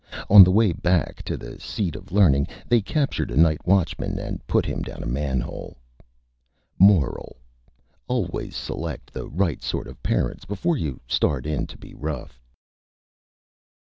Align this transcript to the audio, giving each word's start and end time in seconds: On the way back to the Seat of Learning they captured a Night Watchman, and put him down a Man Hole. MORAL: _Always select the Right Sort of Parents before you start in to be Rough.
On 0.31 0.43
the 0.43 0.49
way 0.49 0.73
back 0.73 1.21
to 1.25 1.37
the 1.37 1.59
Seat 1.59 1.95
of 1.95 2.11
Learning 2.11 2.47
they 2.67 2.81
captured 2.81 3.29
a 3.29 3.37
Night 3.37 3.67
Watchman, 3.67 4.17
and 4.17 4.43
put 4.47 4.65
him 4.65 4.81
down 4.81 5.03
a 5.03 5.05
Man 5.05 5.39
Hole. 5.39 5.77
MORAL: 6.79 7.37
_Always 8.09 8.53
select 8.53 9.13
the 9.13 9.29
Right 9.29 9.61
Sort 9.61 9.87
of 9.87 10.01
Parents 10.01 10.43
before 10.45 10.75
you 10.75 10.99
start 11.05 11.45
in 11.45 11.67
to 11.67 11.77
be 11.77 11.93
Rough. 11.93 12.41